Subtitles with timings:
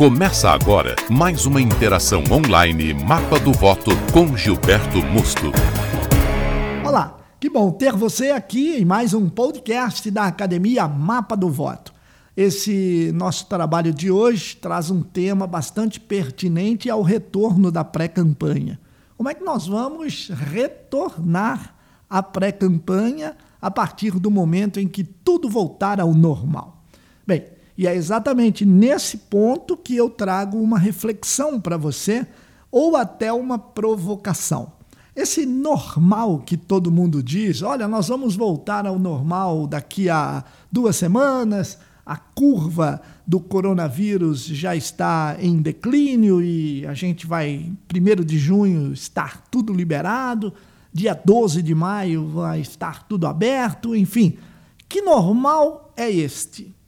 [0.00, 5.52] Começa agora mais uma interação online Mapa do Voto com Gilberto Musto.
[6.82, 11.92] Olá, que bom ter você aqui em mais um podcast da Academia Mapa do Voto.
[12.34, 18.80] Esse nosso trabalho de hoje traz um tema bastante pertinente ao retorno da pré-campanha.
[19.18, 21.74] Como é que nós vamos retornar
[22.08, 26.82] à pré-campanha a partir do momento em que tudo voltar ao normal?
[27.26, 27.44] Bem,
[27.80, 32.26] e é exatamente nesse ponto que eu trago uma reflexão para você
[32.70, 34.74] ou até uma provocação.
[35.16, 40.94] Esse normal que todo mundo diz, olha, nós vamos voltar ao normal daqui a duas
[40.96, 48.38] semanas, a curva do coronavírus já está em declínio e a gente vai, 1 de
[48.38, 50.52] junho, estar tudo liberado,
[50.92, 54.36] dia 12 de maio vai estar tudo aberto, enfim.
[54.86, 56.78] Que normal é este?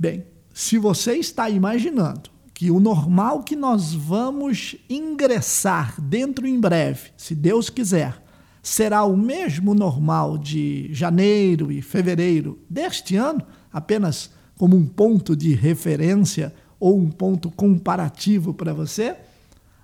[0.00, 7.10] Bem, se você está imaginando que o normal que nós vamos ingressar dentro em breve,
[7.16, 8.22] se Deus quiser,
[8.62, 15.54] será o mesmo normal de janeiro e fevereiro deste ano, apenas como um ponto de
[15.54, 19.16] referência ou um ponto comparativo para você,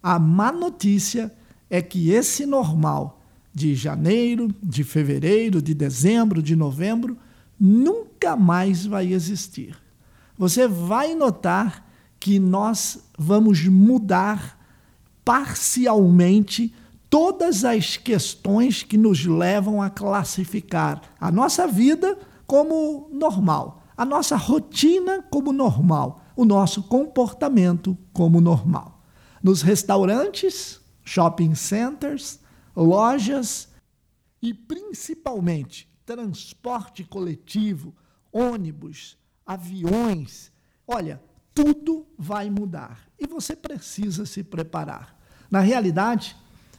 [0.00, 1.32] a má notícia
[1.68, 3.20] é que esse normal
[3.52, 7.18] de janeiro, de fevereiro, de dezembro, de novembro,
[7.58, 9.76] nunca mais vai existir
[10.40, 11.86] você vai notar
[12.18, 14.58] que nós vamos mudar
[15.22, 16.74] parcialmente
[17.10, 24.34] todas as questões que nos levam a classificar a nossa vida como normal, a nossa
[24.34, 29.04] rotina como normal, o nosso comportamento como normal.
[29.42, 32.40] Nos restaurantes, shopping centers,
[32.74, 33.68] lojas
[34.40, 37.94] e principalmente transporte coletivo,
[38.32, 40.52] ônibus, aviões.
[40.86, 41.20] Olha,
[41.52, 45.16] tudo vai mudar e você precisa se preparar.
[45.50, 46.36] Na realidade,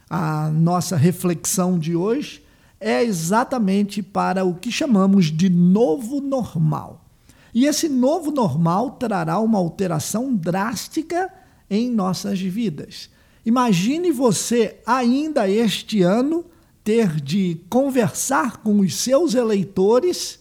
[0.10, 2.42] a nossa reflexão de hoje
[2.80, 7.06] é exatamente para o que chamamos de novo normal.
[7.54, 11.30] E esse novo normal trará uma alteração drástica
[11.70, 13.10] em nossas vidas.
[13.46, 16.46] Imagine você ainda este ano
[16.86, 20.41] ter de conversar com os seus eleitores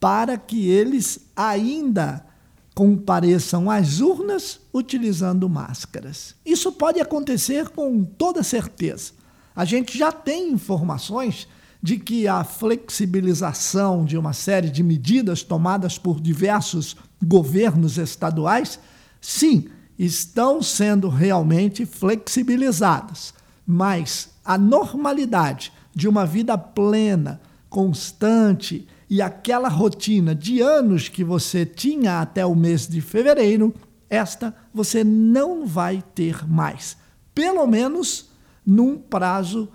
[0.00, 2.24] para que eles ainda
[2.74, 6.36] compareçam às urnas utilizando máscaras.
[6.46, 9.12] Isso pode acontecer com toda certeza.
[9.54, 11.48] A gente já tem informações
[11.82, 18.78] de que a flexibilização de uma série de medidas tomadas por diversos governos estaduais,
[19.20, 23.34] sim, estão sendo realmente flexibilizadas.
[23.66, 31.64] Mas a normalidade de uma vida plena, constante, e aquela rotina de anos que você
[31.64, 33.74] tinha até o mês de fevereiro,
[34.08, 36.96] esta você não vai ter mais.
[37.34, 38.30] Pelo menos
[38.64, 39.68] num prazo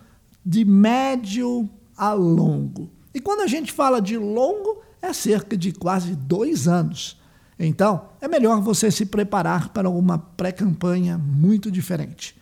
[0.45, 2.91] de médio a longo.
[3.13, 7.19] E quando a gente fala de longo, é cerca de quase dois anos.
[7.57, 12.35] Então, é melhor você se preparar para uma pré-campanha muito diferente.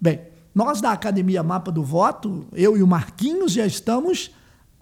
[0.00, 0.20] Bem,
[0.54, 4.30] nós da Academia Mapa do Voto, eu e o Marquinhos já estamos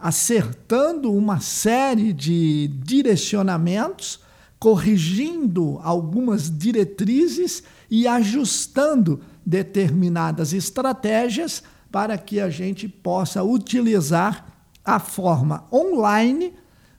[0.02, 4.18] acertando uma série de direcionamentos,
[4.58, 14.44] corrigindo algumas diretrizes e ajustando determinadas estratégias para que a gente possa utilizar
[14.84, 16.52] a forma online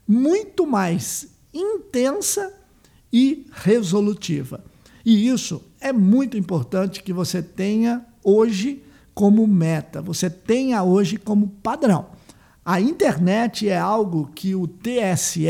[0.08, 2.54] muito mais intensa
[3.12, 4.64] e resolutiva.
[5.04, 8.82] E isso é muito importante que você tenha hoje
[9.12, 12.13] como meta, você tenha hoje como padrão.
[12.64, 15.46] A internet é algo que o TSE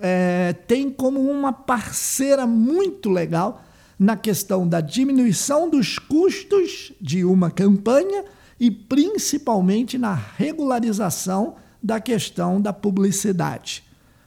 [0.00, 3.62] é, tem como uma parceira muito legal
[3.96, 8.24] na questão da diminuição dos custos de uma campanha
[8.58, 13.84] e principalmente na regularização da questão da publicidade.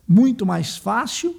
[0.08, 1.36] Muito mais fácil,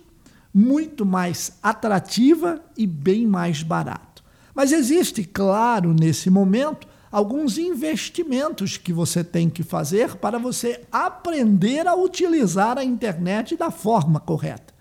[0.53, 4.23] muito mais atrativa e bem mais barato.
[4.55, 11.87] Mas existe, claro, nesse momento, alguns investimentos que você tem que fazer para você aprender
[11.87, 14.75] a utilizar a internet da forma correta.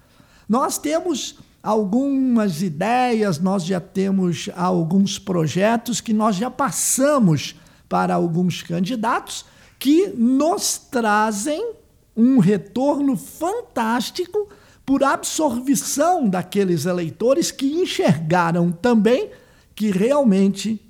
[0.48, 7.56] Nós temos algumas ideias, nós já temos alguns projetos que nós já passamos
[7.90, 9.46] para alguns candidatos
[9.80, 11.74] que nos trazem
[12.16, 14.48] um retorno fantástico
[14.86, 19.30] por absorção daqueles eleitores que enxergaram também
[19.76, 20.82] que realmente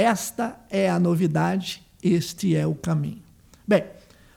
[0.00, 3.22] esta é a novidade, este é o caminho.
[3.68, 3.84] Bem,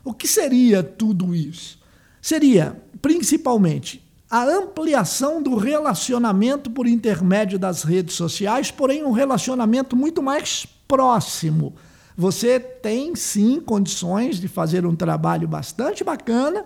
[0.03, 1.79] o que seria tudo isso?
[2.21, 10.21] Seria, principalmente, a ampliação do relacionamento por intermédio das redes sociais, porém um relacionamento muito
[10.21, 11.75] mais próximo.
[12.17, 16.65] Você tem sim condições de fazer um trabalho bastante bacana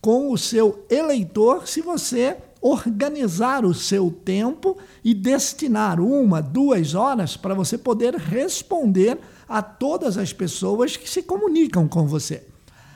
[0.00, 7.36] com o seu eleitor se você organizar o seu tempo e destinar uma, duas horas
[7.36, 9.18] para você poder responder
[9.48, 12.46] a todas as pessoas que se comunicam com você.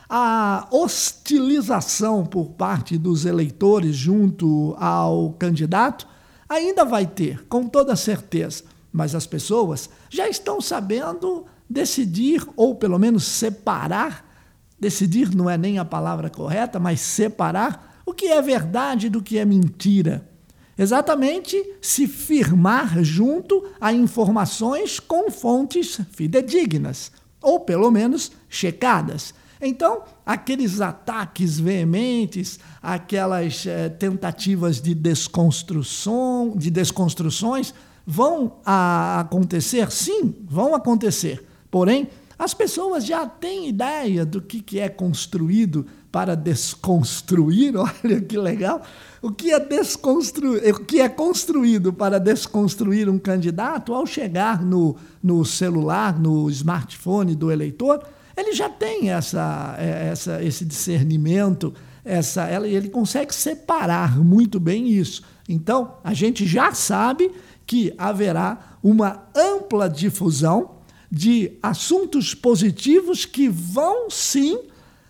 [0.08, 6.06] A hostilização por parte dos eleitores junto ao candidato
[6.48, 12.98] ainda vai ter, com toda certeza, mas as pessoas já estão sabendo decidir, ou pelo
[12.98, 14.30] menos separar.
[14.78, 19.38] Decidir não é nem a palavra correta, mas separar o que é verdade do que
[19.38, 20.28] é mentira.
[20.76, 27.10] Exatamente se firmar junto a informações com fontes fidedignas,
[27.40, 29.34] ou pelo menos checadas.
[29.60, 37.72] Então, aqueles ataques veementes, aquelas eh, tentativas de desconstrução, de desconstruções,
[38.06, 39.90] vão acontecer?
[39.90, 41.42] Sim, vão acontecer.
[41.70, 42.08] Porém,
[42.42, 48.82] as pessoas já têm ideia do que, que é construído para desconstruir, olha que legal.
[49.22, 55.44] O que, é o que é construído para desconstruir um candidato ao chegar no, no
[55.44, 58.02] celular, no smartphone do eleitor,
[58.36, 61.72] ele já tem essa, é, essa, esse discernimento,
[62.04, 65.22] essa, ele consegue separar muito bem isso.
[65.48, 67.30] Então, a gente já sabe
[67.64, 70.71] que haverá uma ampla difusão
[71.14, 74.58] de assuntos positivos que vão sim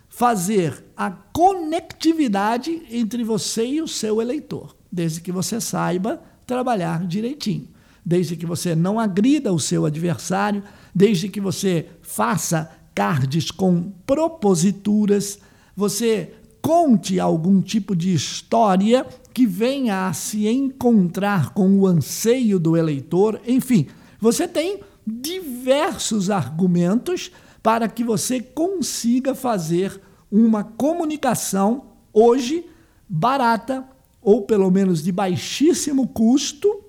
[0.08, 7.68] fazer a conectividade entre você e o seu eleitor, desde que você saiba trabalhar direitinho,
[8.04, 15.38] desde que você não agrida o seu adversário, desde que você faça cards com proposituras,
[15.76, 22.76] você conte algum tipo de história que venha a se encontrar com o anseio do
[22.76, 23.86] eleitor, enfim,
[24.20, 27.30] você tem diversos argumentos
[27.62, 30.00] para que você consiga fazer
[30.30, 32.66] uma comunicação hoje
[33.08, 33.86] barata
[34.20, 36.84] ou pelo menos de baixíssimo custo,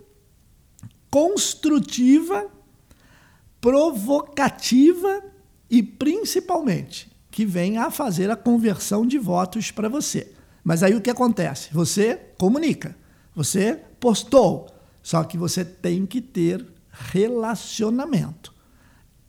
[1.10, 2.48] construtiva,
[3.60, 5.24] provocativa
[5.70, 10.32] e principalmente que venha a fazer a conversão de votos para você.
[10.64, 11.70] Mas aí o que acontece?
[11.74, 12.96] Você comunica,
[13.36, 14.68] você postou,
[15.02, 18.54] só que você tem que ter relacionamento.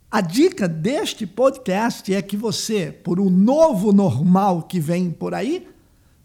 [0.09, 5.67] A dica deste podcast é que você, por um novo normal que vem por aí,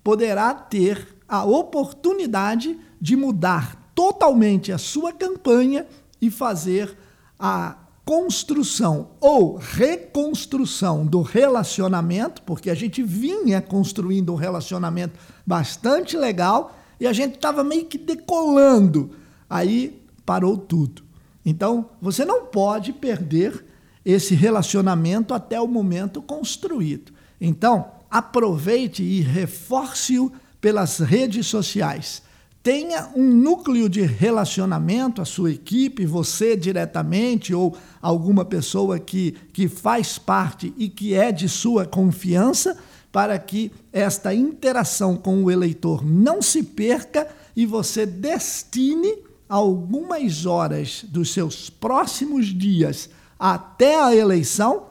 [0.05, 5.87] poderá ter a oportunidade de mudar totalmente a sua campanha
[6.21, 6.97] e fazer
[7.39, 16.77] a construção ou reconstrução do relacionamento, porque a gente vinha construindo um relacionamento bastante legal
[16.99, 19.11] e a gente estava meio que decolando.
[19.49, 21.10] Aí parou tudo.
[21.45, 23.65] Então, você não pode perder
[24.05, 27.13] esse relacionamento até o momento construído.
[27.41, 32.23] Então, aproveite e reforce-o pelas redes sociais.
[32.63, 39.67] Tenha um núcleo de relacionamento, a sua equipe, você diretamente ou alguma pessoa que, que
[39.67, 42.77] faz parte e que é de sua confiança,
[43.11, 47.27] para que esta interação com o eleitor não se perca
[47.57, 54.85] e você destine algumas horas dos seus próximos dias até a eleição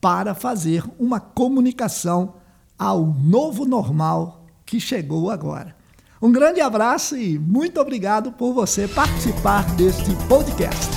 [0.00, 2.36] para fazer uma comunicação
[2.78, 5.76] ao novo normal que chegou agora.
[6.20, 10.90] Um grande abraço e muito obrigado por você participar deste podcast.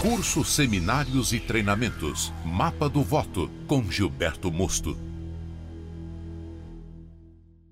[0.00, 2.32] Cursos, seminários e treinamentos.
[2.44, 5.11] Mapa do Voto com Gilberto Mosto.